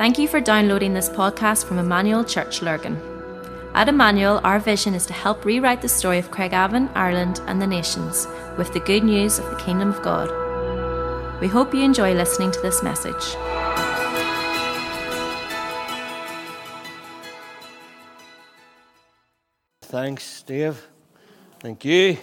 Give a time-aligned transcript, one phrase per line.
[0.00, 2.98] Thank you for downloading this podcast from Emmanuel Church Lurgan.
[3.74, 7.66] At Emmanuel, our vision is to help rewrite the story of Craigavon, Ireland, and the
[7.66, 8.26] nations
[8.56, 10.30] with the good news of the Kingdom of God.
[11.42, 13.12] We hope you enjoy listening to this message.
[19.82, 20.82] Thanks, Dave.
[21.58, 22.16] Thank you.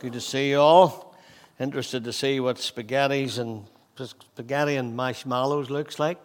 [0.00, 1.16] Good to see you all.
[1.58, 3.64] Interested to see what spaghettis and
[4.04, 6.22] spaghetti and marshmallows looks like.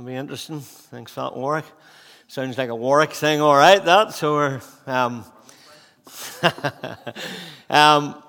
[0.00, 0.60] That'll be interesting.
[0.60, 1.66] Thanks for that, Warwick.
[2.26, 4.14] Sounds like a Warwick thing, all right, that.
[4.14, 5.26] So we're, um,
[7.68, 8.22] um,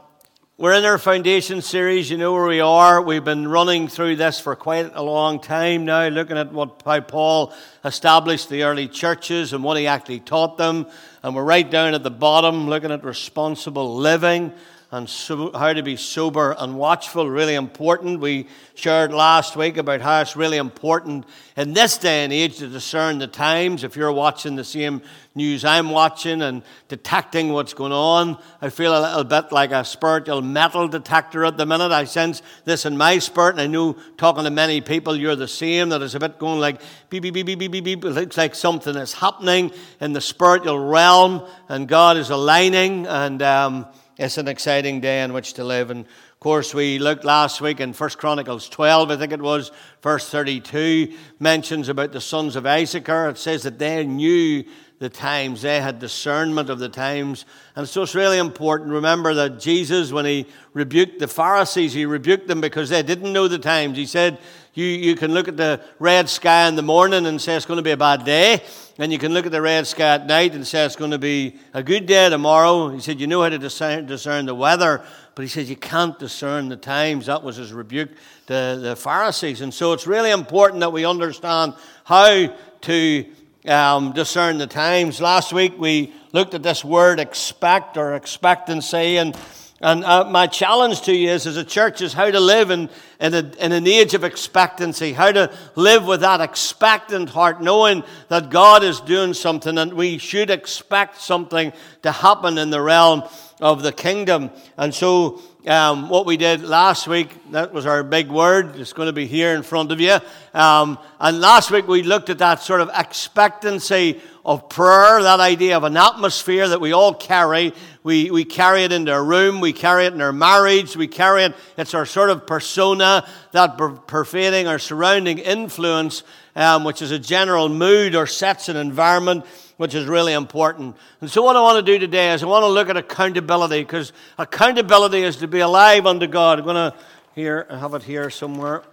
[0.57, 2.11] we're in our foundation series.
[2.11, 3.01] You know where we are.
[3.01, 6.99] We've been running through this for quite a long time now, looking at what, how
[6.99, 7.53] Paul
[7.85, 10.87] established the early churches and what he actually taught them.
[11.23, 14.51] And we're right down at the bottom, looking at responsible living
[14.93, 18.19] and so, how to be sober and watchful, really important.
[18.19, 22.67] We shared last week about how it's really important in this day and age to
[22.67, 23.85] discern the times.
[23.85, 25.01] If you're watching the same
[25.33, 29.85] news I'm watching and detecting what's going on, I feel a little bit like a
[29.85, 31.93] spiritual metal detector at the minute.
[31.93, 35.47] I sense this in my spirit, and I know talking to many people, you're the
[35.47, 38.03] same, that it's a bit going like beep, beep, beep, beep, beep, beep.
[38.03, 43.41] It looks like something is happening in the spiritual realm, and God is aligning, and
[43.41, 43.85] um,
[44.21, 45.89] it's an exciting day in which to live.
[45.89, 49.71] And of course, we looked last week in 1 Chronicles 12, I think it was,
[50.03, 53.29] verse 32, mentions about the sons of Issachar.
[53.29, 54.63] It says that they knew
[55.01, 57.45] the times, they had discernment of the times.
[57.75, 58.91] And so it's really important.
[58.91, 63.47] Remember that Jesus, when he rebuked the Pharisees, he rebuked them because they didn't know
[63.47, 63.97] the times.
[63.97, 64.37] He said,
[64.75, 67.77] you, you can look at the red sky in the morning and say it's going
[67.77, 68.61] to be a bad day.
[68.99, 71.17] And you can look at the red sky at night and say it's going to
[71.17, 72.89] be a good day tomorrow.
[72.89, 76.19] He said, You know how to discern, discern the weather, but he says you can't
[76.19, 77.25] discern the times.
[77.25, 78.11] That was his rebuke
[78.45, 79.61] to the Pharisees.
[79.61, 83.25] And so it's really important that we understand how to
[83.67, 85.21] um, discern the times.
[85.21, 89.17] Last week we looked at this word expect or expectancy.
[89.17, 89.35] And
[89.81, 92.87] and uh, my challenge to you is, as a church, is how to live in,
[93.19, 98.03] in, a, in, an age of expectancy, how to live with that expectant heart, knowing
[98.27, 103.23] that God is doing something and we should expect something to happen in the realm
[103.59, 104.51] of the kingdom.
[104.77, 108.75] And so, um, what we did last week, that was our big word.
[108.75, 110.17] It's going to be here in front of you.
[110.53, 115.77] Um, and last week we looked at that sort of expectancy of prayer, that idea
[115.77, 117.73] of an atmosphere that we all carry.
[118.03, 121.43] We, we carry it into our room, we carry it in our marriage, we carry
[121.43, 126.23] it, it's our sort of persona, that pervading our surrounding influence,
[126.55, 129.45] um, which is a general mood or sets an environment,
[129.77, 130.95] which is really important.
[131.21, 133.81] And so, what I want to do today is I want to look at accountability,
[133.81, 136.59] because accountability is to be alive unto God.
[136.59, 136.97] I'm going to
[137.35, 138.83] here, I have it here somewhere.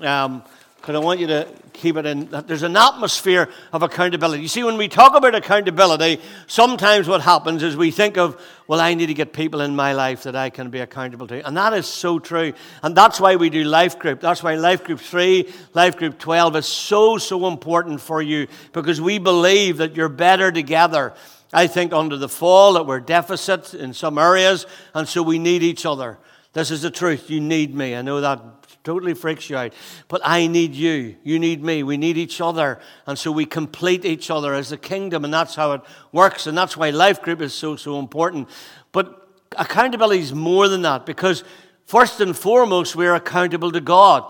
[0.00, 0.44] Um,
[0.88, 2.30] because I want you to keep it in.
[2.46, 4.40] There's an atmosphere of accountability.
[4.40, 8.80] You see, when we talk about accountability, sometimes what happens is we think of, well,
[8.80, 11.46] I need to get people in my life that I can be accountable to.
[11.46, 12.54] And that is so true.
[12.82, 14.22] And that's why we do Life Group.
[14.22, 18.98] That's why Life Group 3, Life Group 12 is so, so important for you because
[18.98, 21.12] we believe that you're better together.
[21.52, 25.62] I think under the fall that we're deficit in some areas, and so we need
[25.62, 26.16] each other.
[26.58, 27.30] This is the truth.
[27.30, 27.94] You need me.
[27.94, 28.42] I know that
[28.82, 29.72] totally freaks you out.
[30.08, 31.14] But I need you.
[31.22, 31.84] You need me.
[31.84, 32.80] We need each other.
[33.06, 35.24] And so we complete each other as a kingdom.
[35.24, 36.48] And that's how it works.
[36.48, 38.48] And that's why life group is so, so important.
[38.90, 41.44] But accountability is more than that because,
[41.86, 44.24] first and foremost, we're accountable to God.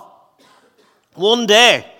[1.14, 1.90] One day,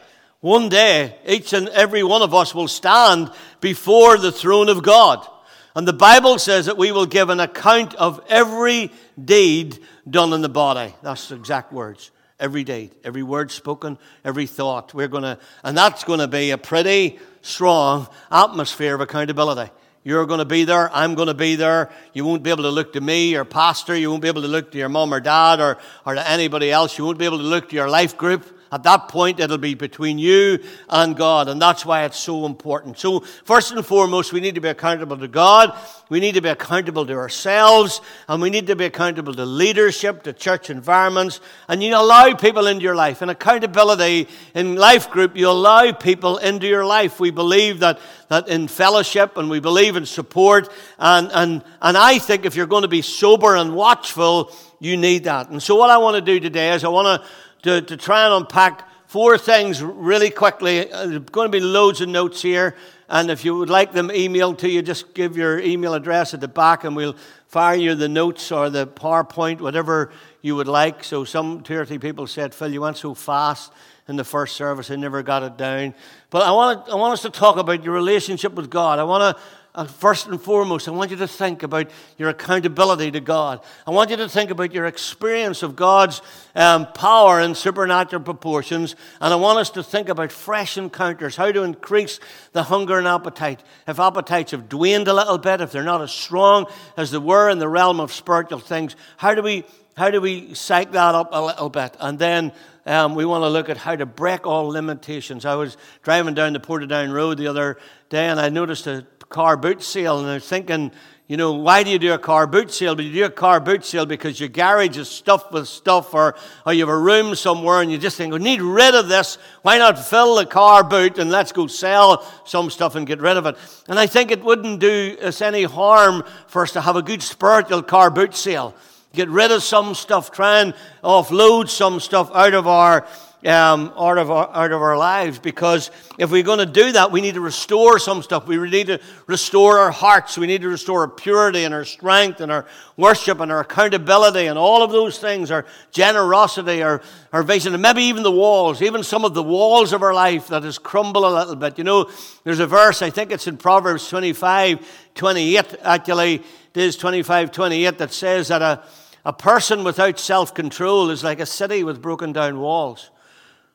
[0.40, 3.30] one day, each and every one of us will stand
[3.62, 5.26] before the throne of God.
[5.74, 8.90] And the Bible says that we will give an account of every
[9.24, 10.94] deed done in the body.
[11.02, 14.94] That's the exact words every day, every word spoken, every thought.
[14.94, 19.70] We're going to, and that's going to be a pretty strong atmosphere of accountability.
[20.04, 20.90] You're going to be there.
[20.94, 21.90] I'm going to be there.
[22.14, 23.94] You won't be able to look to me, your pastor.
[23.94, 26.70] You won't be able to look to your mom or dad or, or to anybody
[26.70, 26.96] else.
[26.96, 28.57] You won't be able to look to your life group.
[28.70, 30.58] At that point, it'll be between you
[30.90, 32.98] and God, and that's why it's so important.
[32.98, 35.76] So, first and foremost, we need to be accountable to God,
[36.10, 40.22] we need to be accountable to ourselves, and we need to be accountable to leadership,
[40.24, 43.22] to church environments, and you allow people into your life.
[43.22, 47.20] And accountability in life group, you allow people into your life.
[47.20, 47.98] We believe that,
[48.28, 52.66] that in fellowship, and we believe in support, and, and, and I think if you're
[52.66, 55.48] going to be sober and watchful, you need that.
[55.50, 57.28] And so, what I want to do today is I want to
[57.62, 60.92] to, to try and unpack four things really quickly.
[60.92, 62.76] Uh, there's going to be loads of notes here.
[63.08, 66.40] And if you would like them emailed to you, just give your email address at
[66.40, 67.16] the back and we'll
[67.46, 70.12] fire you the notes or the PowerPoint, whatever
[70.42, 71.02] you would like.
[71.02, 73.72] So some two or three people said, Phil, you went so fast
[74.08, 75.94] in the first service, I never got it down.
[76.30, 78.98] But I want, I want us to talk about your relationship with God.
[78.98, 79.42] I want to
[79.86, 83.60] first and foremost, I want you to think about your accountability to God.
[83.86, 86.20] I want you to think about your experience of God's
[86.54, 88.96] um, power in supernatural proportions.
[89.20, 92.18] And I want us to think about fresh encounters, how to increase
[92.52, 93.62] the hunger and appetite.
[93.86, 96.66] If appetites have waned a little bit, if they're not as strong
[96.96, 99.64] as they were in the realm of spiritual things, how do we,
[99.96, 101.96] how do we psych that up a little bit?
[102.00, 102.52] And then
[102.86, 105.44] um, we want to look at how to break all limitations.
[105.44, 107.78] I was driving down the Portadown Road the other
[108.08, 110.90] day and I noticed a car boot sale, and was thinking,
[111.28, 112.94] you know, why do you do a car boot sale?
[112.94, 116.34] But you do a car boot sale because your garage is stuffed with stuff, or,
[116.64, 119.36] or you have a room somewhere and you just think, we need rid of this.
[119.60, 123.36] Why not fill the car boot and let's go sell some stuff and get rid
[123.36, 123.56] of it?
[123.88, 127.22] And I think it wouldn't do us any harm for us to have a good
[127.22, 128.74] spiritual car boot sale.
[129.12, 130.74] Get rid of some stuff, try and
[131.04, 133.06] offload some stuff out of our
[133.44, 137.12] um, out, of our, out of our lives because if we're going to do that,
[137.12, 138.48] we need to restore some stuff.
[138.48, 140.36] We need to restore our hearts.
[140.36, 144.46] We need to restore our purity and our strength and our worship and our accountability
[144.46, 147.00] and all of those things, our generosity, our,
[147.32, 150.48] our vision, and maybe even the walls, even some of the walls of our life
[150.48, 151.78] that has crumbled a little bit.
[151.78, 152.10] You know,
[152.42, 156.44] there's a verse, I think it's in Proverbs 25, 28, actually, it
[156.74, 158.82] is 25, 28, that says that a,
[159.24, 163.10] a person without self control is like a city with broken down walls.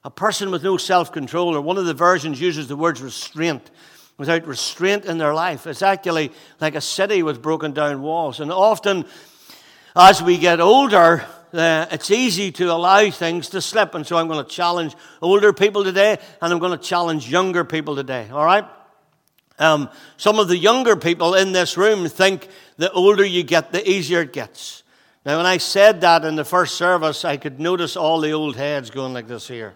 [0.06, 3.72] A person with no self control, or one of the versions uses the words restraint,
[4.18, 5.66] without restraint in their life.
[5.66, 8.40] It's actually like a city with broken down walls.
[8.40, 9.06] And often,
[9.96, 13.96] as we get older, uh, it's easy to allow things to slip.
[13.96, 17.64] And so I'm going to challenge older people today, and I'm going to challenge younger
[17.64, 18.66] people today, all right?
[19.60, 22.48] Um, some of the younger people in this room think
[22.78, 24.83] the older you get, the easier it gets.
[25.26, 28.58] Now, when I said that in the first service, I could notice all the old
[28.58, 29.74] heads going like this here.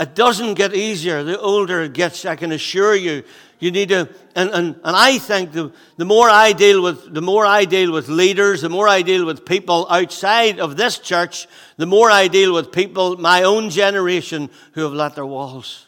[0.00, 3.22] It doesn't get easier the older it gets, I can assure you.
[3.58, 7.22] You need to, and, and, and I think the, the more I deal with, the
[7.22, 11.46] more I deal with leaders, the more I deal with people outside of this church,
[11.76, 15.86] the more I deal with people, my own generation, who have let their walls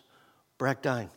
[0.58, 1.08] break down.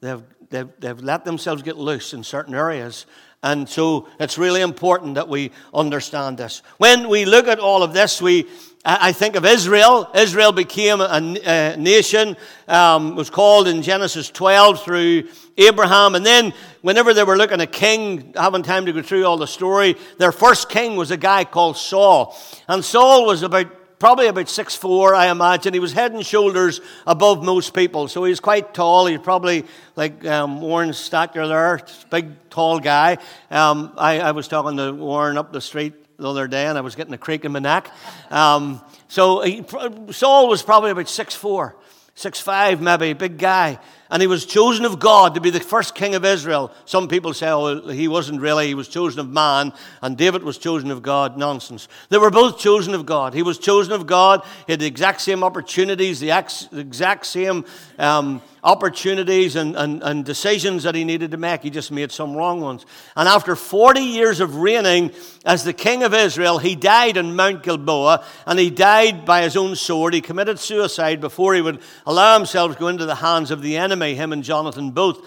[0.00, 3.06] They've, they've, they've let themselves get loose in certain areas.
[3.42, 6.62] And so it's really important that we understand this.
[6.78, 8.46] When we look at all of this, we,
[8.84, 10.10] I think of Israel.
[10.12, 12.36] Israel became a, nation,
[12.66, 16.16] um, was called in Genesis 12 through Abraham.
[16.16, 16.52] And then,
[16.82, 20.32] whenever they were looking at king, having time to go through all the story, their
[20.32, 22.36] first king was a guy called Saul.
[22.66, 25.74] And Saul was about probably about six four, I imagine.
[25.74, 29.06] He was head and shoulders above most people, so he was quite tall.
[29.06, 29.64] He's probably
[29.96, 31.80] like um, Warren's stature there,
[32.10, 33.18] big, tall guy.
[33.50, 36.80] Um, I, I was talking to Warren up the street the other day, and I
[36.80, 37.90] was getting a creak in my neck.
[38.30, 39.64] Um, so he,
[40.10, 41.76] Saul was probably about six four,
[42.14, 43.78] six five, maybe, big guy.
[44.10, 46.72] And he was chosen of God to be the first king of Israel.
[46.84, 49.72] Some people say, oh, he wasn't really, he was chosen of man,
[50.02, 51.36] and David was chosen of God.
[51.36, 51.88] Nonsense.
[52.08, 53.34] They were both chosen of God.
[53.34, 57.64] He was chosen of God, he had the exact same opportunities, the exact same
[57.98, 61.62] um, opportunities and, and, and decisions that he needed to make.
[61.62, 62.84] He just made some wrong ones.
[63.16, 65.12] And after 40 years of reigning
[65.44, 69.56] as the king of Israel, he died in Mount Gilboa and he died by his
[69.56, 70.14] own sword.
[70.14, 73.76] He committed suicide before he would allow himself to go into the hands of the
[73.76, 75.24] enemy, him and Jonathan both.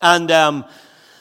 [0.00, 0.64] And um,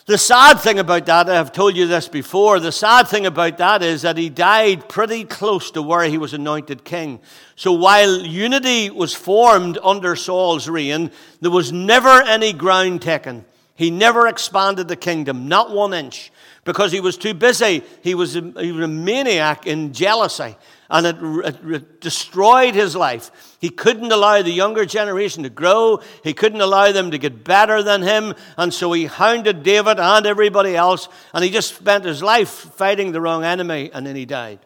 [0.06, 3.82] the sad thing about that, I've told you this before, the sad thing about that
[3.82, 7.22] is that he died pretty close to where he was anointed king.
[7.56, 13.46] So while unity was formed under Saul's reign, there was never any ground taken.
[13.76, 16.32] He never expanded the kingdom, not one inch,
[16.66, 17.84] because he was too busy.
[18.02, 20.56] He was a, he was a maniac in jealousy
[20.90, 23.53] and it, it, it, destroyed his life.
[23.64, 27.82] He couldn't allow the younger generation to grow, he couldn't allow them to get better
[27.82, 32.22] than him, and so he hounded David and everybody else, and he just spent his
[32.22, 34.60] life fighting the wrong enemy, and then he died.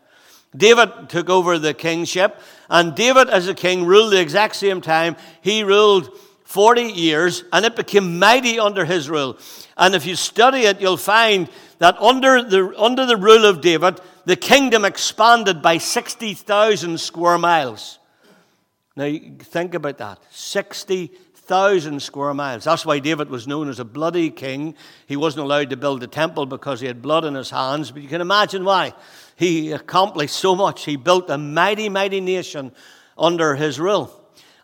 [0.55, 5.15] David took over the kingship, and David, as a king, ruled the exact same time.
[5.41, 6.09] He ruled
[6.45, 9.37] 40 years, and it became mighty under his rule.
[9.77, 14.01] And if you study it, you'll find that under the, under the rule of David,
[14.25, 17.99] the kingdom expanded by 60,000 square miles.
[18.97, 22.63] Now, think about that 60,000 square miles.
[22.63, 24.73] That's why David was known as a bloody king.
[25.05, 28.01] He wasn't allowed to build the temple because he had blood in his hands, but
[28.01, 28.95] you can imagine why.
[29.35, 30.85] He accomplished so much.
[30.85, 32.71] He built a mighty, mighty nation
[33.19, 34.11] under his rule.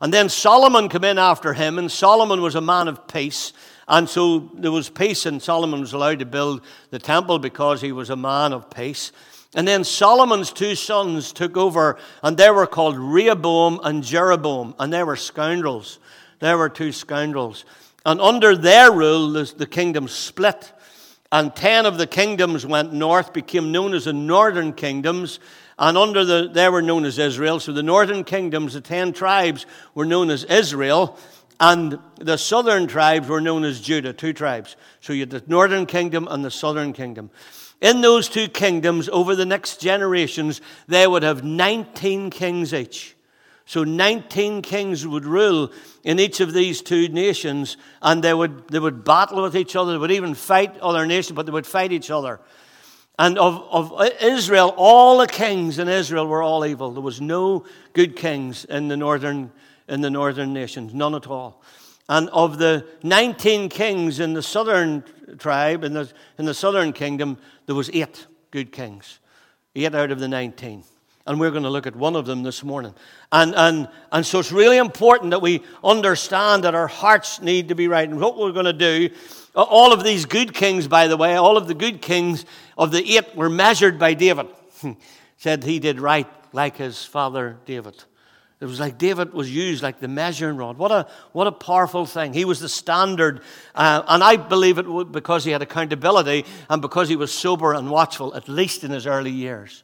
[0.01, 3.53] And then Solomon came in after him, and Solomon was a man of peace.
[3.87, 7.91] And so there was peace, and Solomon was allowed to build the temple because he
[7.91, 9.11] was a man of peace.
[9.55, 14.91] And then Solomon's two sons took over, and they were called Rehoboam and Jeroboam, and
[14.91, 15.99] they were scoundrels.
[16.39, 17.63] They were two scoundrels.
[18.05, 20.71] And under their rule, the kingdom split.
[21.31, 25.39] And ten of the kingdoms went north, became known as the northern kingdoms.
[25.79, 27.59] And under the, they were known as Israel.
[27.59, 31.17] So the northern kingdoms, the ten tribes, were known as Israel.
[31.59, 34.75] And the southern tribes were known as Judah, two tribes.
[34.99, 37.31] So you had the northern kingdom and the southern kingdom.
[37.83, 43.13] In those two kingdoms, over the next generations, they would have 19 kings each.
[43.65, 45.69] So 19 kings would rule
[46.01, 49.91] in each of these two nations, and they would, they would battle with each other.
[49.91, 52.39] They would even fight other nations, but they would fight each other.
[53.19, 56.91] And of, of Israel, all the kings in Israel were all evil.
[56.91, 59.51] There was no good kings in the northern,
[59.89, 61.61] in the northern nations, none at all.
[62.09, 65.03] And of the 19 kings in the southern
[65.37, 69.19] tribe, in the, in the southern kingdom, there was eight good kings.
[69.75, 70.83] Eight out of the 19.
[71.25, 72.93] And we're going to look at one of them this morning.
[73.31, 77.75] And, and, and so it's really important that we understand that our hearts need to
[77.75, 78.07] be right.
[78.07, 79.09] And what we're going to do,
[79.55, 82.45] all of these good kings, by the way, all of the good kings
[82.77, 84.47] of the eight were measured by David.
[85.37, 88.03] Said he did right like his father David.
[88.63, 90.77] It was like David was used like the measuring rod.
[90.77, 92.31] What a, what a powerful thing.
[92.31, 93.41] He was the standard.
[93.75, 97.89] Uh, and I believe it because he had accountability and because he was sober and
[97.89, 99.83] watchful, at least in his early years.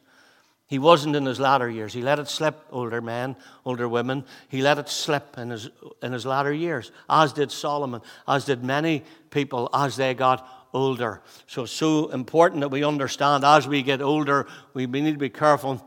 [0.66, 1.92] He wasn't in his latter years.
[1.92, 4.24] He let it slip, older men, older women.
[4.48, 5.68] He let it slip in his,
[6.02, 11.20] in his latter years, as did Solomon, as did many people as they got older.
[11.46, 15.86] So so important that we understand as we get older, we need to be careful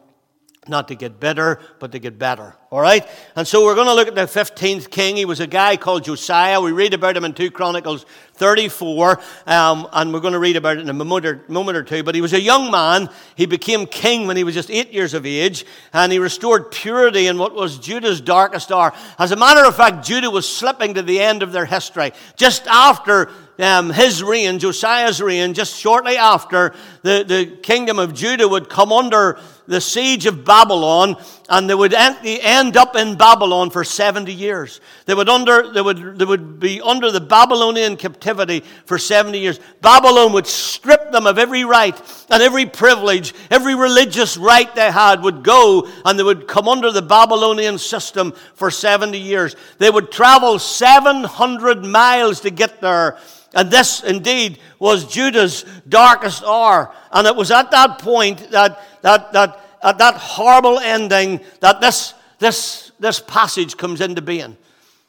[0.67, 2.55] not to get bitter, but to get better.
[2.71, 3.07] All right?
[3.35, 5.15] And so we're going to look at the 15th king.
[5.15, 6.61] He was a guy called Josiah.
[6.61, 8.05] We read about him in 2 Chronicles
[8.35, 11.83] 34, um, and we're going to read about it in a moment or, moment or
[11.83, 12.03] two.
[12.03, 13.09] But he was a young man.
[13.35, 17.27] He became king when he was just eight years of age, and he restored purity
[17.27, 18.93] in what was Judah's darkest hour.
[19.19, 22.11] As a matter of fact, Judah was slipping to the end of their history.
[22.35, 23.29] Just after
[23.59, 28.91] um, his reign, Josiah's reign, just shortly after, the, the kingdom of Judah would come
[28.91, 31.15] under the siege of Babylon,
[31.49, 34.81] and they would end up in Babylon for 70 years.
[35.05, 39.59] They would, under, they, would, they would be under the Babylonian captivity for 70 years.
[39.81, 41.95] Babylon would strip them of every right
[42.29, 46.91] and every privilege, every religious right they had would go, and they would come under
[46.91, 49.55] the Babylonian system for 70 years.
[49.77, 53.17] They would travel 700 miles to get there.
[53.55, 56.93] And this indeed was Judah's darkest hour.
[57.09, 62.13] And it was at that point that, that, that at that horrible ending that this,
[62.39, 64.57] this, this passage comes into being.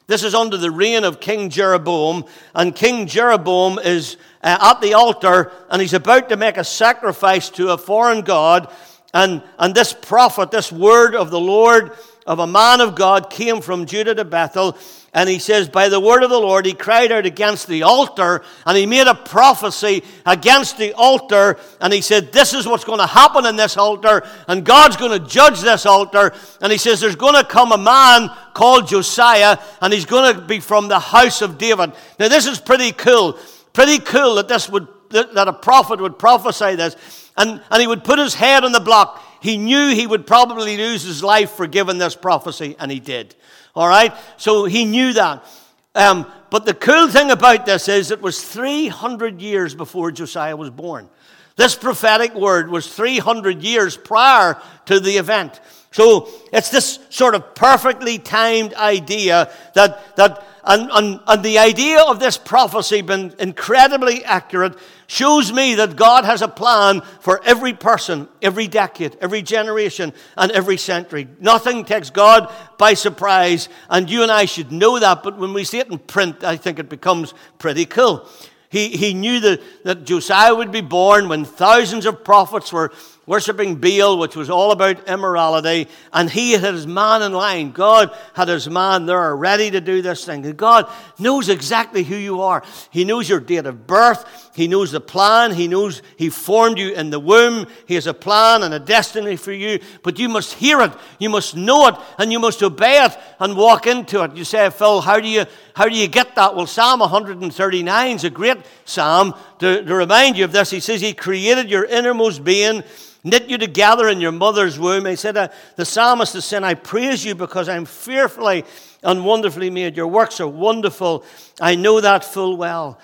[0.07, 4.93] This is under the reign of King Jeroboam, and King Jeroboam is uh, at the
[4.93, 8.71] altar and he's about to make a sacrifice to a foreign god.
[9.13, 11.91] And, and this prophet, this word of the Lord,
[12.25, 14.77] of a man of God, came from Judah to Bethel
[15.15, 18.43] and he says, By the word of the Lord, he cried out against the altar
[18.65, 21.57] and he made a prophecy against the altar.
[21.79, 24.27] And he said, This is what's going to happen in this altar.
[24.49, 26.33] And God's going to judge this altar.
[26.61, 30.41] And he says, There's going to come a man called Josiah and he's going to
[30.41, 31.93] be from the house of David.
[32.19, 33.39] Now, this is pretty cool.
[33.71, 36.97] Pretty cool that this would, that a prophet would prophesy this.
[37.37, 39.23] And, and he would put his head on the block.
[39.41, 43.35] He knew he would probably lose his life for giving this prophecy, and he did.
[43.75, 44.13] All right?
[44.37, 45.45] So he knew that.
[45.93, 50.69] Um, but the cool thing about this is it was 300 years before Josiah was
[50.69, 51.09] born.
[51.55, 55.61] This prophetic word was 300 years prior to the event.
[55.91, 62.01] So it's this sort of perfectly timed idea that, that and, and, and the idea
[62.01, 67.73] of this prophecy being incredibly accurate shows me that God has a plan for every
[67.73, 71.27] person, every decade, every generation, and every century.
[71.39, 75.63] Nothing takes God by surprise, and you and I should know that, but when we
[75.63, 78.27] see it in print, I think it becomes pretty cool.
[78.69, 82.91] He, he knew that, that Josiah would be born when thousands of prophets were
[83.27, 87.71] worshipping Baal, which was all about immorality, and he had his man in line.
[87.71, 90.45] God had his man there ready to do this thing.
[90.45, 92.63] And God knows exactly who you are.
[92.91, 94.51] He knows your date of birth.
[94.55, 95.53] He knows the plan.
[95.53, 97.67] He knows He formed you in the womb.
[97.87, 99.79] He has a plan and a destiny for you.
[100.03, 100.91] But you must hear it.
[101.19, 104.35] You must know it, and you must obey it and walk into it.
[104.35, 106.55] You say, Phil, how do you how do you get that?
[106.55, 110.69] Well, Psalm 139 is a great psalm to, to remind you of this.
[110.69, 112.83] He says, He created your innermost being
[113.23, 115.05] knit you together in your mother's womb.
[115.05, 118.63] He said, uh, The psalmist is saying, I praise you because I'm fearfully
[119.03, 119.97] and wonderfully made.
[119.97, 121.25] Your works are wonderful.
[121.59, 122.99] I know that full well.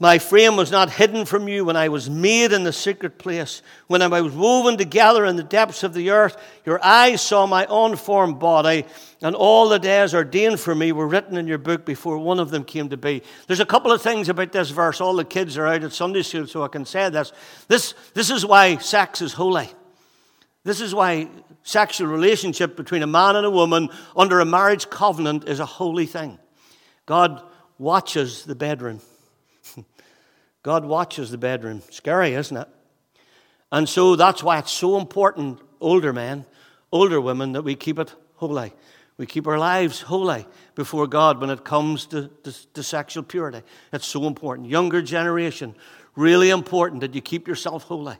[0.00, 3.62] My frame was not hidden from you when I was made in the secret place.
[3.88, 7.66] When I was woven together in the depths of the earth, your eyes saw my
[7.68, 8.84] unformed body,
[9.20, 12.50] and all the days ordained for me were written in your book before one of
[12.50, 13.22] them came to be.
[13.48, 15.00] There's a couple of things about this verse.
[15.00, 17.32] All the kids are out at Sunday school, so I can say this.
[17.66, 19.68] This, this is why sex is holy.
[20.62, 21.28] This is why
[21.64, 26.06] sexual relationship between a man and a woman under a marriage covenant is a holy
[26.06, 26.38] thing.
[27.04, 27.42] God
[27.78, 29.00] watches the bedroom.
[30.68, 31.80] God watches the bedroom.
[31.88, 32.68] Scary, isn't it?
[33.72, 36.44] And so that's why it's so important, older men,
[36.92, 38.74] older women, that we keep it holy.
[39.16, 43.62] We keep our lives holy before God when it comes to, to, to sexual purity.
[43.94, 44.68] It's so important.
[44.68, 45.74] Younger generation,
[46.14, 48.18] really important that you keep yourself holy.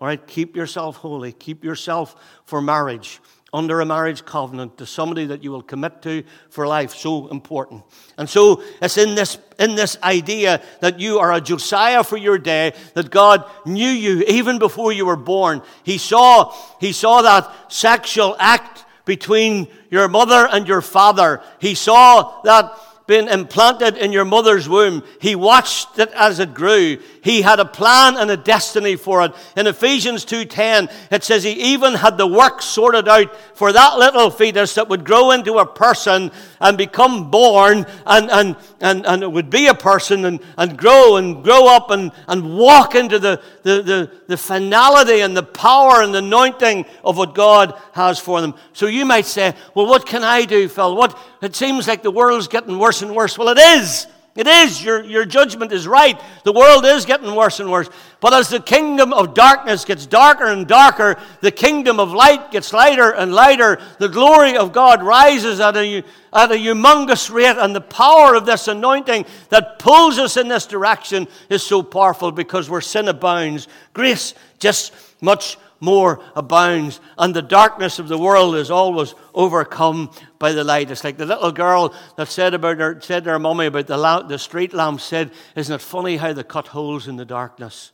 [0.00, 1.32] All right, keep yourself holy.
[1.32, 3.20] Keep yourself for marriage
[3.52, 6.94] under a marriage covenant to somebody that you will commit to for life.
[6.94, 7.84] So important.
[8.16, 12.38] And so it's in this, in this idea that you are a Josiah for your
[12.38, 15.62] day, that God knew you even before you were born.
[15.82, 21.42] He saw, he saw that sexual act between your mother and your father.
[21.58, 25.02] He saw that been implanted in your mother's womb.
[25.20, 26.98] He watched it as it grew.
[27.22, 29.32] He had a plan and a destiny for it.
[29.56, 34.30] In Ephesians 2:10, it says he even had the work sorted out for that little
[34.30, 36.30] fetus that would grow into a person
[36.60, 41.16] and become born and, and, and, and it would be a person and, and grow
[41.16, 46.02] and grow up and, and walk into the, the, the, the finality and the power
[46.02, 48.54] and the anointing of what God has for them.
[48.72, 50.96] So you might say, well, what can I do, Phil?
[50.96, 53.38] What, it seems like the world's getting worse and worse.
[53.38, 54.06] Well, it is.
[54.34, 54.82] It is.
[54.82, 56.18] Your, your judgment is right.
[56.44, 57.90] The world is getting worse and worse.
[58.20, 62.72] But as the kingdom of darkness gets darker and darker, the kingdom of light gets
[62.72, 63.78] lighter and lighter.
[63.98, 67.58] The glory of God rises at a, at a humongous rate.
[67.58, 72.32] And the power of this anointing that pulls us in this direction is so powerful
[72.32, 78.54] because where sin abounds, grace just much more abounds, and the darkness of the world
[78.54, 80.08] is always overcome
[80.42, 80.90] by the light.
[80.90, 83.96] It's like the little girl that said about her, said to her mummy about the,
[83.96, 87.92] lamp, the street lamp, said, Isn't it funny how they cut holes in the darkness?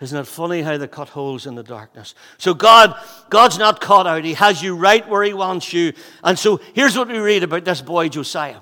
[0.00, 2.14] Isn't it funny how they cut holes in the darkness?
[2.38, 4.24] So God, God's not caught out.
[4.24, 5.92] He has you right where He wants you.
[6.22, 8.60] And so here's what we read about this boy Josiah.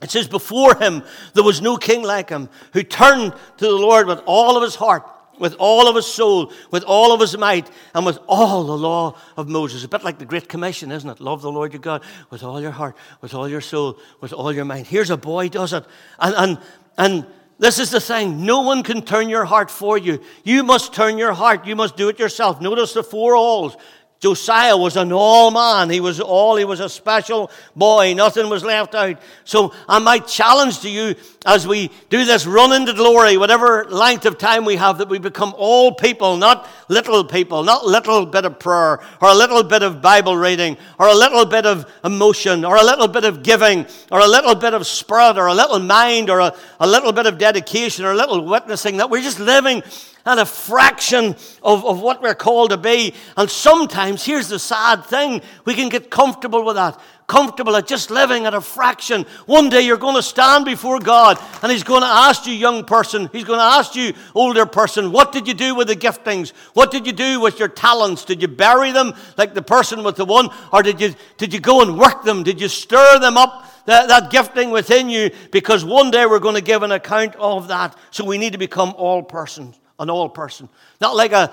[0.00, 1.02] It says, Before him
[1.34, 4.76] there was no king like him who turned to the Lord with all of his
[4.76, 5.02] heart
[5.38, 9.16] with all of his soul, with all of his might, and with all the law
[9.36, 9.84] of Moses.
[9.84, 11.20] A bit like the Great Commission, isn't it?
[11.20, 14.52] Love the Lord your God with all your heart, with all your soul, with all
[14.52, 14.86] your mind.
[14.86, 15.84] Here's a boy does it.
[16.18, 16.58] And, and,
[16.96, 17.26] and
[17.58, 20.20] this is the thing no one can turn your heart for you.
[20.44, 21.66] You must turn your heart.
[21.66, 22.60] You must do it yourself.
[22.60, 23.76] Notice the four alls
[24.20, 25.90] Josiah was an all man.
[25.90, 28.14] He was all, he was a special boy.
[28.14, 29.20] Nothing was left out.
[29.44, 31.14] So I might challenge to you
[31.46, 35.20] as we do this run into glory, whatever length of time we have, that we
[35.20, 39.84] become all people, not little people, not little bit of prayer, or a little bit
[39.84, 43.86] of Bible reading, or a little bit of emotion, or a little bit of giving,
[44.10, 47.26] or a little bit of spirit, or a little mind, or a, a little bit
[47.26, 49.80] of dedication, or a little witnessing, that we're just living
[50.28, 53.14] and a fraction of, of what we're called to be.
[53.36, 57.00] And sometimes, here's the sad thing, we can get comfortable with that.
[57.26, 59.24] Comfortable at just living at a fraction.
[59.46, 62.84] One day you're going to stand before God and He's going to ask you, young
[62.84, 66.50] person, He's going to ask you, older person, what did you do with the giftings?
[66.74, 68.24] What did you do with your talents?
[68.24, 70.50] Did you bury them like the person with the one?
[70.72, 72.42] Or did you, did you go and work them?
[72.42, 73.64] Did you stir them up?
[73.86, 77.68] That, that gifting within you because one day we're going to give an account of
[77.68, 77.96] that.
[78.10, 80.68] So we need to become all persons an old person.
[81.00, 81.52] Not like a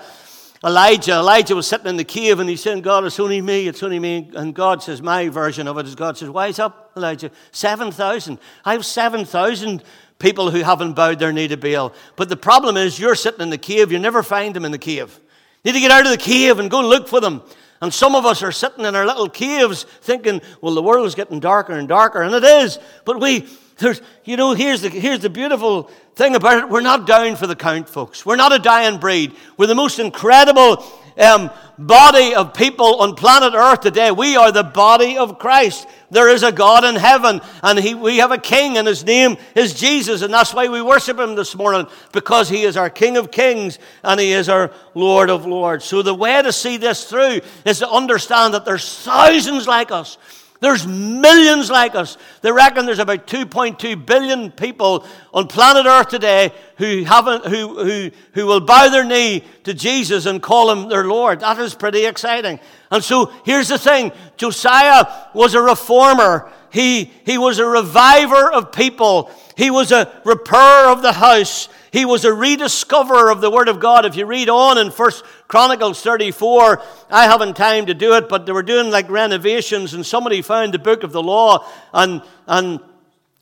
[0.64, 1.18] Elijah.
[1.18, 3.98] Elijah was sitting in the cave and he's saying, God, it's only me, it's only
[3.98, 4.30] me.
[4.34, 7.30] And God says, my version of it is God says, Wise up, Elijah.
[7.52, 8.38] 7,000.
[8.64, 9.82] I have 7,000
[10.18, 11.92] people who haven't bowed their knee to Baal.
[12.16, 14.78] But the problem is, you're sitting in the cave, you never find them in the
[14.78, 15.20] cave.
[15.62, 17.42] You need to get out of the cave and go look for them.
[17.82, 21.14] And some of us are sitting in our little caves thinking, well, the world is
[21.14, 22.78] getting darker and darker, and it is.
[23.04, 23.46] But we,
[23.78, 26.68] there's, you know, here's the, here's the beautiful thing about it.
[26.70, 28.24] We're not down for the count, folks.
[28.24, 29.36] We're not a dying breed.
[29.58, 30.82] We're the most incredible
[31.18, 34.10] um, body of people on planet Earth today.
[34.10, 35.86] We are the body of Christ.
[36.10, 39.36] There is a God in heaven, and he, we have a king, and his name
[39.54, 43.18] is Jesus, and that's why we worship him this morning, because he is our King
[43.18, 45.84] of kings and he is our Lord of lords.
[45.84, 50.16] So the way to see this through is to understand that there's thousands like us
[50.60, 52.16] there's millions like us.
[52.40, 58.10] They reckon there's about 2.2 billion people on planet Earth today who, haven't, who, who,
[58.32, 61.40] who will bow their knee to Jesus and call him their Lord.
[61.40, 62.58] That is pretty exciting.
[62.90, 66.50] And so here's the thing Josiah was a reformer.
[66.70, 69.30] He, he was a reviver of people.
[69.56, 71.68] He was a repairer of the house.
[71.96, 74.04] He was a rediscoverer of the Word of God.
[74.04, 78.44] If you read on in First Chronicles 34, I haven't time to do it, but
[78.44, 82.80] they were doing like renovations, and somebody found the book of the law, and, and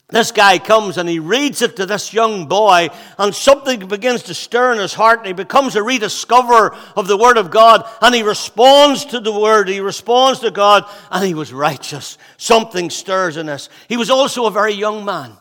[0.08, 4.34] this guy comes and he reads it to this young boy, and something begins to
[4.34, 8.14] stir in his heart, and he becomes a rediscoverer of the Word of God, and
[8.14, 12.18] he responds to the Word, he responds to God, and he was righteous.
[12.36, 13.68] Something stirs in us.
[13.88, 15.38] He was also a very young man.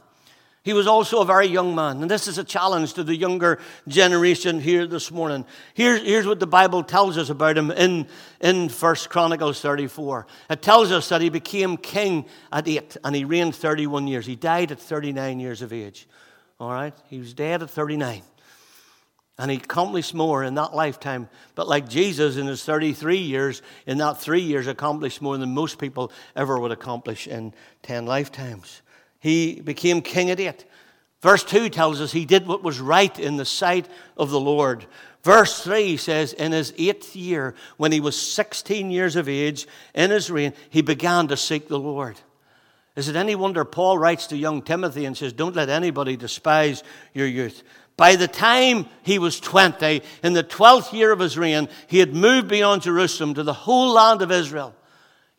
[0.63, 2.01] He was also a very young man.
[2.01, 5.45] And this is a challenge to the younger generation here this morning.
[5.73, 8.07] Here's, here's what the Bible tells us about him in,
[8.39, 10.25] in 1 Chronicles 34.
[10.49, 14.25] It tells us that he became king at 8 and he reigned 31 years.
[14.25, 16.07] He died at 39 years of age.
[16.61, 16.95] All right?
[17.09, 18.21] He was dead at 39.
[19.37, 21.27] And he accomplished more in that lifetime.
[21.55, 25.77] But like Jesus in his 33 years, in that three years, accomplished more than most
[25.77, 28.81] people ever would accomplish in 10 lifetimes.
[29.23, 30.65] He became king at eight.
[31.21, 34.85] Verse 2 tells us he did what was right in the sight of the Lord.
[35.23, 40.11] Verse 3 says, In his eighth year, when he was 16 years of age, in
[40.11, 42.19] his reign, he began to seek the Lord.
[42.97, 46.83] Is it any wonder Paul writes to young Timothy and says, Don't let anybody despise
[47.13, 47.63] your youth.
[47.95, 52.13] By the time he was 20, in the 12th year of his reign, he had
[52.13, 54.75] moved beyond Jerusalem to the whole land of Israel.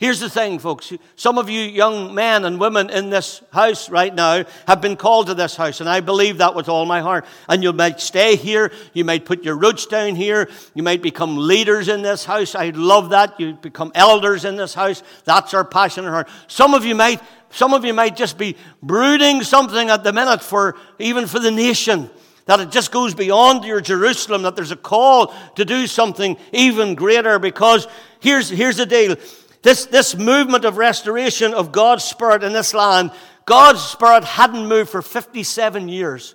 [0.04, 0.92] Here's the thing, folks.
[1.16, 5.28] Some of you young men and women in this house right now have been called
[5.28, 7.24] to this house, and I believe that with all my heart.
[7.48, 11.38] And you might stay here, you might put your roots down here, you might become
[11.38, 12.54] leaders in this house.
[12.54, 13.40] I love that.
[13.40, 15.02] You become elders in this house.
[15.24, 16.28] That's our passion and heart.
[16.48, 20.42] Some of you might, some of you might just be brooding something at the minute
[20.42, 22.10] for even for the nation
[22.44, 26.94] that it just goes beyond your Jerusalem, that there's a call to do something even
[26.94, 27.38] greater.
[27.38, 27.88] Because
[28.20, 29.16] here's, here's the deal
[29.64, 33.10] this, this movement of restoration of God's Spirit in this land,
[33.46, 36.34] God's Spirit hadn't moved for 57 years.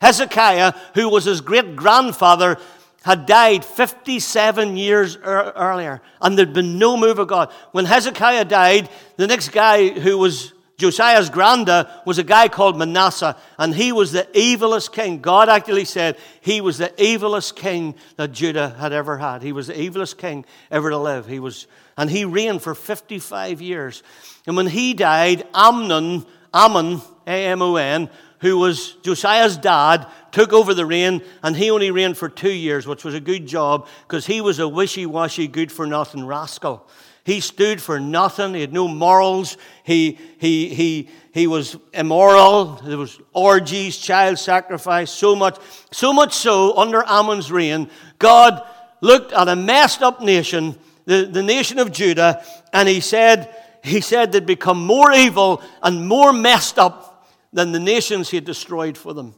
[0.00, 2.56] Hezekiah, who was his great grandfather,
[3.02, 7.52] had died 57 years er- earlier, and there'd been no move of God.
[7.72, 13.36] When Hezekiah died, the next guy who was Josiah's granda was a guy called Manasseh,
[13.58, 15.20] and he was the evilest king.
[15.20, 19.42] God actually said he was the evilest king that Judah had ever had.
[19.42, 21.26] He was the evilest king ever to live.
[21.26, 21.66] He was
[21.98, 24.02] and he reigned for 55 years.
[24.46, 28.08] And when he died, Amnon, Ammon, A-M-O-N,
[28.40, 32.86] who was Josiah's dad, took over the reign, and he only reigned for two years,
[32.86, 36.88] which was a good job because he was a wishy-washy, good-for-nothing rascal.
[37.24, 38.54] He stood for nothing.
[38.54, 39.56] He had no morals.
[39.82, 42.76] He, he, he, he was immoral.
[42.76, 45.58] There was orgies, child sacrifice, so much.
[45.92, 48.62] So much so, under Amon's reign, God
[49.00, 53.48] looked at a messed up nation the, the nation of Judah, and he said,
[53.82, 58.44] he said they'd become more evil and more messed up than the nations he had
[58.44, 59.34] destroyed for them.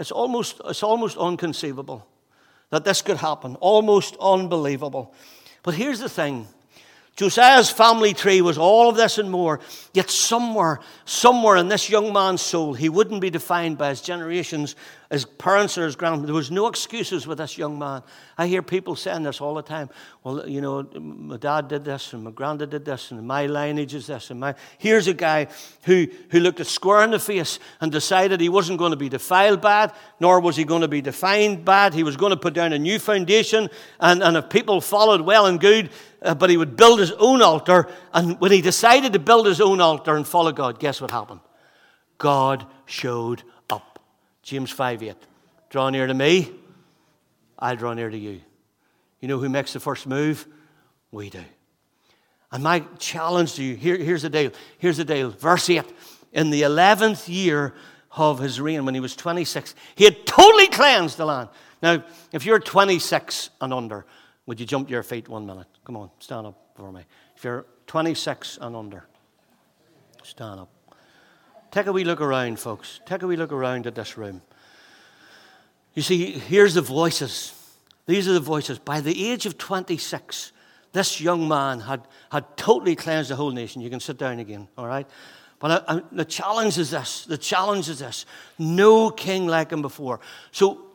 [0.00, 2.04] It's almost, it's almost unconceivable
[2.70, 5.14] that this could happen, almost unbelievable.
[5.62, 6.48] But here's the thing
[7.14, 9.60] Josiah's family tree was all of this and more,
[9.92, 14.74] yet somewhere, somewhere in this young man's soul, he wouldn't be defined by his generations,
[15.10, 16.26] his parents or his grandparents.
[16.26, 18.02] There was no excuses with this young man.
[18.38, 19.90] I hear people saying this all the time.
[20.22, 23.94] Well, you know, my dad did this, and my granddad did this, and my lineage
[23.94, 24.54] is this, and my.
[24.78, 25.48] Here's a guy
[25.82, 29.08] who, who looked a square in the face and decided he wasn't going to be
[29.08, 31.94] defiled bad, nor was he going to be defined bad.
[31.94, 33.68] He was going to put down a new foundation,
[34.00, 35.90] and, and if people followed well and good,
[36.22, 37.88] uh, but he would build his own altar.
[38.12, 41.40] And when he decided to build his own altar and follow God, guess what happened?
[42.18, 43.42] God showed.
[44.44, 45.16] James 5 8.
[45.70, 46.52] Draw near to me,
[47.58, 48.40] I'll draw near to you.
[49.20, 50.46] You know who makes the first move?
[51.10, 51.42] We do.
[52.52, 54.52] And my challenge to you here, here's the deal.
[54.78, 55.30] Here's the deal.
[55.30, 55.82] Verse 8.
[56.32, 57.74] In the 11th year
[58.16, 61.48] of his reign, when he was 26, he had totally cleansed the land.
[61.82, 64.04] Now, if you're 26 and under,
[64.46, 65.66] would you jump to your feet one minute?
[65.84, 67.02] Come on, stand up for me.
[67.36, 69.06] If you're 26 and under,
[70.22, 70.68] stand up.
[71.74, 73.00] Take a wee look around, folks.
[73.04, 74.42] Take a wee look around at this room.
[75.94, 77.52] You see, here's the voices.
[78.06, 78.78] These are the voices.
[78.78, 80.52] By the age of 26,
[80.92, 83.82] this young man had, had totally cleansed the whole nation.
[83.82, 85.08] You can sit down again, all right?
[85.58, 88.24] But I, I, the challenge is this the challenge is this
[88.56, 90.20] no king like him before.
[90.52, 90.94] So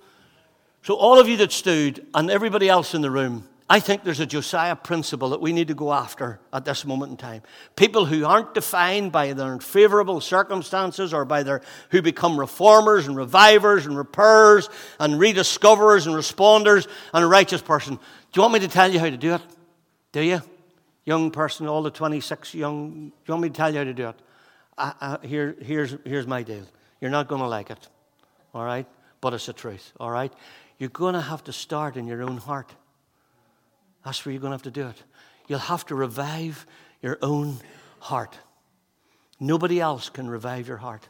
[0.83, 4.19] so, all of you that stood and everybody else in the room, I think there's
[4.19, 7.43] a Josiah principle that we need to go after at this moment in time.
[7.75, 13.15] People who aren't defined by their unfavorable circumstances or by their who become reformers and
[13.15, 17.95] revivers and repairers and rediscoverers and responders and a righteous person.
[17.95, 18.01] Do
[18.33, 19.41] you want me to tell you how to do it?
[20.13, 20.41] Do you?
[21.09, 23.93] young person, all the 26 young, do you want me to tell you how to
[23.95, 24.15] do it?
[24.77, 26.65] I, I, here, here's, here's my deal.
[27.01, 27.87] You're not going to like it,
[28.53, 28.85] all right?
[29.19, 30.31] But it's the truth, all right?
[30.77, 32.71] You're going to have to start in your own heart.
[34.03, 35.03] That's where you're going to have to do it.
[35.47, 36.65] You'll have to revive
[37.01, 37.57] your own
[37.99, 38.37] heart.
[39.39, 41.07] Nobody else can revive your heart.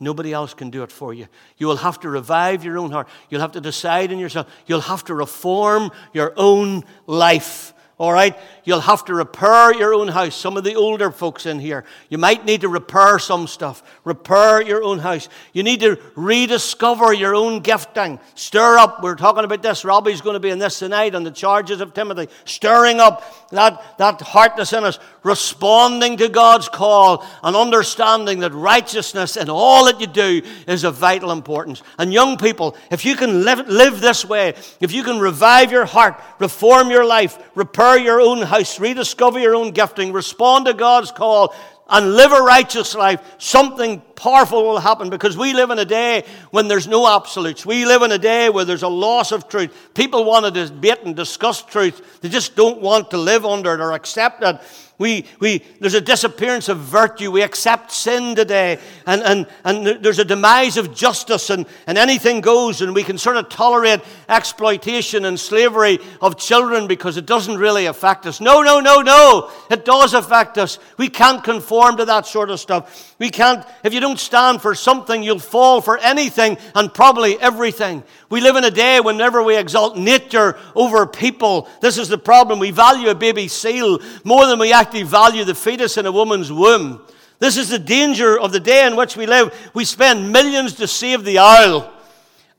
[0.00, 1.28] Nobody else can do it for you.
[1.56, 3.08] You will have to revive your own heart.
[3.30, 4.48] You'll have to decide in yourself.
[4.66, 7.73] You'll have to reform your own life.
[7.96, 8.36] All right?
[8.64, 10.34] You'll have to repair your own house.
[10.34, 13.84] Some of the older folks in here, you might need to repair some stuff.
[14.02, 15.28] Repair your own house.
[15.52, 18.18] You need to rediscover your own gifting.
[18.34, 19.00] Stir up.
[19.00, 19.84] We're talking about this.
[19.84, 22.28] Robbie's going to be in this tonight on the charges of Timothy.
[22.44, 24.98] Stirring up that, that heart that's in us.
[25.24, 30.96] Responding to God's call and understanding that righteousness in all that you do is of
[30.96, 31.82] vital importance.
[31.98, 35.86] And young people, if you can live, live this way, if you can revive your
[35.86, 41.10] heart, reform your life, repair your own house, rediscover your own gifting, respond to God's
[41.10, 41.54] call,
[41.88, 46.24] and live a righteous life, something powerful will happen because we live in a day
[46.50, 47.64] when there's no absolutes.
[47.66, 49.90] We live in a day where there's a loss of truth.
[49.94, 53.80] People want to debate and discuss truth, they just don't want to live under it
[53.80, 54.58] or accept it.
[54.96, 57.32] We, we, there's a disappearance of virtue.
[57.32, 58.78] We accept sin today.
[59.06, 62.80] And, and, and there's a demise of justice, and, and anything goes.
[62.80, 67.86] And we can sort of tolerate exploitation and slavery of children because it doesn't really
[67.86, 68.40] affect us.
[68.40, 69.50] No, no, no, no.
[69.68, 70.78] It does affect us.
[70.96, 73.16] We can't conform to that sort of stuff.
[73.18, 78.02] We can't, if you don't stand for something, you'll fall for anything and probably everything.
[78.28, 81.70] We live in a day whenever we exalt nature over people.
[81.80, 82.58] This is the problem.
[82.58, 86.52] We value a baby seal more than we actually value the fetus in a woman's
[86.52, 87.00] womb.
[87.38, 89.70] This is the danger of the day in which we live.
[89.72, 91.90] We spend millions to save the owl,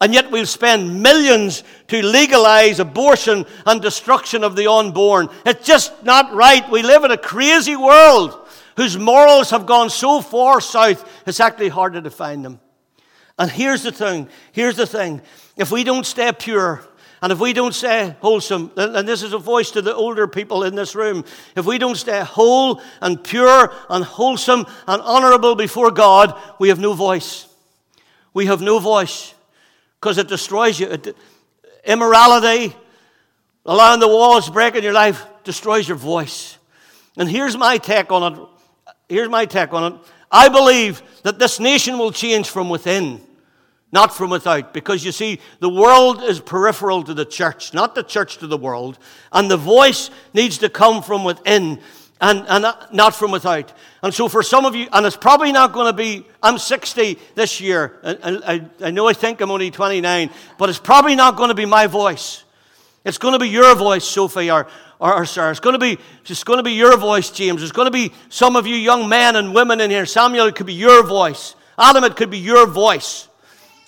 [0.01, 5.29] and yet we'll spend millions to legalize abortion and destruction of the unborn.
[5.45, 6.67] It's just not right.
[6.71, 8.44] We live in a crazy world
[8.75, 12.59] whose morals have gone so far south, it's actually harder to find them.
[13.37, 15.21] And here's the thing here's the thing.
[15.57, 16.85] If we don't stay pure,
[17.21, 20.63] and if we don't stay wholesome, and this is a voice to the older people
[20.63, 25.91] in this room, if we don't stay whole and pure and wholesome and honorable before
[25.91, 27.47] God, we have no voice.
[28.33, 29.33] We have no voice
[29.99, 30.87] because it destroys you.
[30.87, 31.17] It,
[31.85, 32.75] immorality,
[33.65, 36.57] allowing the walls break in your life, destroys your voice.
[37.17, 38.39] And here's my take on it.
[39.09, 39.99] Here's my take on it.
[40.31, 43.21] I believe that this nation will change from within
[43.95, 44.73] not from without.
[44.73, 48.57] Because you see, the world is peripheral to the church, not the church to the
[48.57, 48.99] world.
[49.31, 51.79] And the voice needs to come from within
[52.21, 53.73] and, and not from without.
[54.03, 57.17] And so for some of you, and it's probably not going to be, I'm 60
[57.35, 57.99] this year.
[58.03, 61.55] And I, I know I think I'm only 29, but it's probably not going to
[61.55, 62.43] be my voice.
[63.05, 64.67] It's going to be your voice, Sophie, or,
[64.99, 65.51] or, or Sarah.
[65.51, 67.61] It's going to be it's going to be your voice, James.
[67.61, 70.05] It's going to be some of you young men and women in here.
[70.05, 71.55] Samuel, it could be your voice.
[71.77, 73.27] Adam, it could be your voice.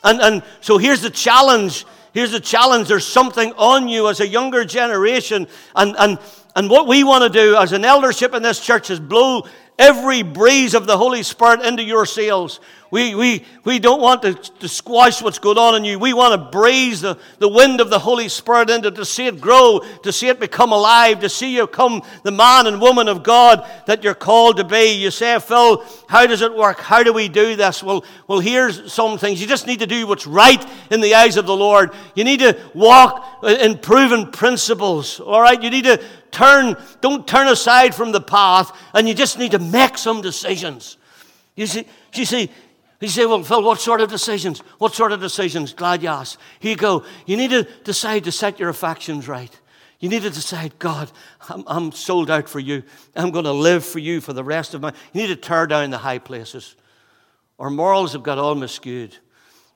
[0.04, 1.86] And, and so here's the challenge.
[2.13, 2.88] Here's the challenge.
[2.88, 5.48] There's something on you as a younger generation.
[5.76, 6.20] And, and,
[6.56, 10.24] and what we want to do as an eldership in this church is blow every
[10.24, 12.60] breeze of the Holy Spirit into your sails.
[12.89, 16.00] We, we, we don't want to, to squash what's going on in you.
[16.00, 19.41] We want to breeze the, the wind of the Holy Spirit into to see it
[19.41, 23.23] grow, to see it become alive, to see you come the man and woman of
[23.23, 24.93] God that you're called to be.
[24.93, 26.80] You say, Phil, how does it work?
[26.80, 27.84] How do we do this?
[27.84, 29.41] Well, well, here's some things.
[29.41, 31.91] You just need to do what's right in the eyes of the Lord.
[32.15, 35.19] You need to walk in proven principles.
[35.19, 35.62] All right?
[35.62, 39.60] You need to turn, don't turn aside from the path, and you just need to
[39.60, 40.97] make some decisions.
[41.56, 42.52] You see, you see,
[42.99, 44.60] you say, well, Phil, what sort of decisions?
[44.79, 45.73] What sort of decisions?
[45.73, 46.38] Glad you asked.
[46.60, 47.03] Here you go.
[47.25, 49.51] You need to decide to set your affections right.
[49.99, 51.12] You need to decide, God,
[51.49, 52.83] I'm, I'm sold out for you.
[53.15, 54.93] I'm going to live for you for the rest of my.
[55.13, 56.75] You need to tear down the high places.
[57.60, 59.17] Our morals have got all miscued.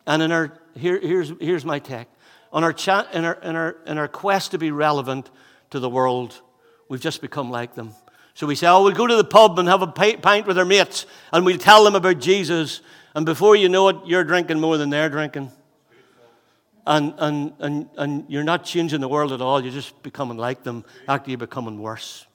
[0.05, 2.07] And in our, here, here's, here's my take.
[2.51, 5.29] On our, cha- in, our, in, our, in our quest to be relevant
[5.69, 6.41] to the world,
[6.89, 7.93] we've just become like them.
[8.33, 10.65] So we say, oh, we'll go to the pub and have a pint with our
[10.65, 12.81] mates, and we'll tell them about Jesus.
[13.13, 15.51] And before you know it, you're drinking more than they're drinking.
[16.87, 19.61] And, and, and, and you're not changing the world at all.
[19.61, 20.83] You're just becoming like them.
[21.07, 22.25] Actually, you're becoming worse.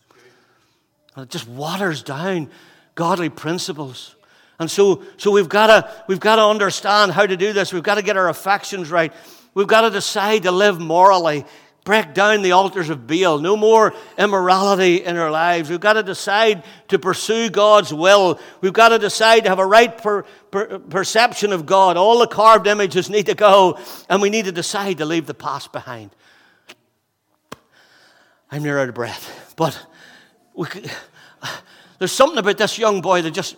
[1.15, 2.51] And it just waters down
[2.95, 4.15] godly principles.
[4.59, 7.73] And so, so we've got to we've got to understand how to do this.
[7.73, 9.13] We've got to get our affections right.
[9.55, 11.45] We've got to decide to live morally
[11.87, 13.39] break down the altars of Baal.
[13.39, 15.71] No more immorality in our lives.
[15.71, 18.39] We've got to decide to pursue God's will.
[18.61, 21.97] We've got to decide to have a right per, per, perception of God.
[21.97, 23.79] All the carved images need to go,
[24.11, 26.11] and we need to decide to leave the past behind.
[28.51, 29.81] I'm near out of breath, but
[30.55, 30.67] we,
[31.99, 33.57] there's something about this young boy that just,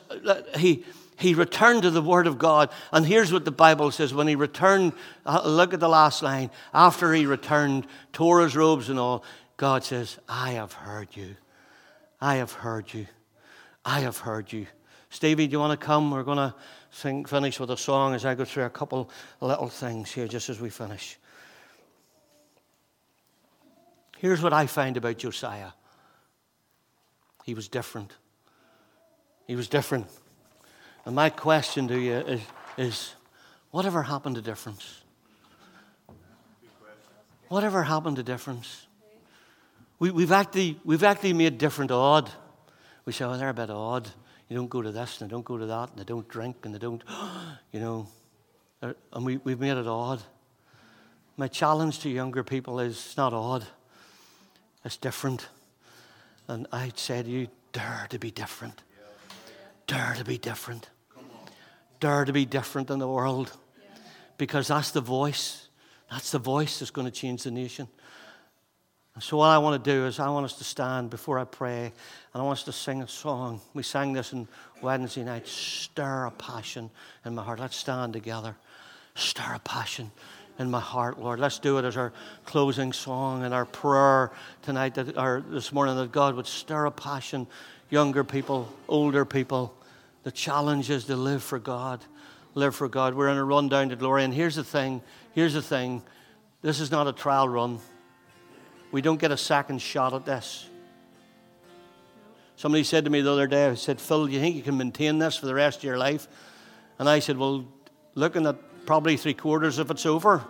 [0.56, 0.84] he,
[1.18, 2.70] he returned to the Word of God.
[2.92, 4.92] And here's what the Bible says when he returned,
[5.26, 6.50] uh, look at the last line.
[6.72, 9.24] After he returned, tore his robes and all,
[9.56, 11.34] God says, I have heard you.
[12.20, 13.08] I have heard you.
[13.84, 14.68] I have heard you.
[15.10, 16.12] Stevie, do you want to come?
[16.12, 16.54] We're going to
[16.92, 20.48] sing, finish with a song as I go through a couple little things here just
[20.48, 21.18] as we finish.
[24.18, 25.72] Here's what I find about Josiah
[27.44, 28.12] he was different.
[29.46, 30.06] He was different.
[31.08, 32.40] And my question to you is,
[32.76, 33.14] is
[33.70, 35.00] whatever happened to difference?
[37.48, 38.86] Whatever happened to difference?
[39.98, 42.30] We, have actually, we've actually made different odd.
[43.06, 44.10] We say, oh, they're a bit odd.
[44.50, 46.56] You don't go to this, and they don't go to that, and they don't drink,
[46.64, 47.02] and they don't,
[47.72, 48.06] you know.
[48.82, 50.20] And we, we've made it odd.
[51.38, 53.66] My challenge to younger people is it's not odd,
[54.84, 55.48] it's different.
[56.48, 58.82] And I'd say to you, dare to be different.
[59.86, 60.90] Dare to be different.
[62.00, 63.52] Dare to be different in the world.
[64.36, 65.68] Because that's the voice.
[66.10, 67.88] That's the voice that's going to change the nation.
[69.14, 71.44] And so, what I want to do is, I want us to stand before I
[71.44, 73.60] pray, and I want us to sing a song.
[73.74, 74.46] We sang this on
[74.80, 76.88] Wednesday night Stir a passion
[77.24, 77.58] in my heart.
[77.58, 78.54] Let's stand together.
[79.16, 80.12] Stir a passion
[80.58, 81.40] in my heart, Lord.
[81.40, 82.12] Let's do it as our
[82.44, 84.30] closing song and our prayer
[84.62, 87.48] tonight, that, or this morning, that God would stir a passion,
[87.90, 89.74] younger people, older people.
[90.28, 92.04] The challenge is to live for God.
[92.54, 93.14] Live for God.
[93.14, 94.24] We're in a run down to glory.
[94.24, 95.00] And here's the thing
[95.32, 96.02] here's the thing
[96.60, 97.78] this is not a trial run.
[98.92, 100.68] We don't get a second shot at this.
[102.56, 104.76] Somebody said to me the other day, I said, Phil, do you think you can
[104.76, 106.28] maintain this for the rest of your life?
[106.98, 107.64] And I said, Well,
[108.14, 110.44] looking at probably three quarters if it's over.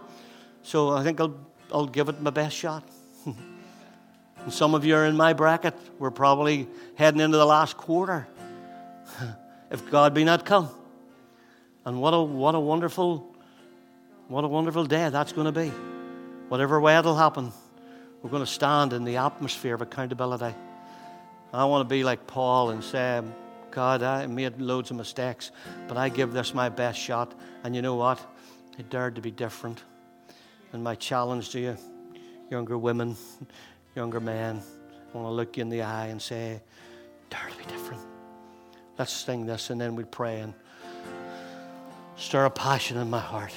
[0.65, 1.39] So I think I'll,
[1.73, 2.83] I'll give it my best shot.
[3.27, 5.77] and some of you are in my bracket.
[6.01, 8.27] We're probably heading into the last quarter.
[9.71, 10.71] if God be not come.
[11.85, 13.35] And what a, what a wonderful,
[14.29, 15.69] what a wonderful day that's going to be.
[16.49, 17.53] Whatever way it'll happen.
[18.23, 20.55] We're going to stand in the atmosphere of accountability.
[21.53, 23.23] I want to be like Paul and say,
[23.71, 25.51] God, I made loads of mistakes,
[25.87, 27.35] but I give this my best shot.
[27.65, 28.19] And you know what?
[28.79, 29.83] I dared to be different.
[30.73, 31.77] And my challenge to you,
[32.51, 33.17] younger women,
[33.95, 34.63] younger men,
[35.15, 36.61] I want to look you in the eye and say,
[37.31, 38.18] dare to be different.
[38.99, 40.53] Let's sing this and then we pray and
[42.17, 43.53] stir a passion in my heart.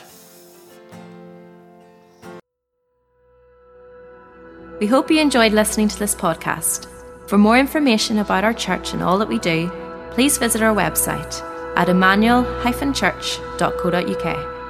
[4.80, 6.88] We hope you enjoyed listening to this podcast.
[7.28, 9.70] For more information about our church and all that we do,
[10.12, 11.42] please visit our website
[11.76, 14.61] at emmanuel-church.co.uk.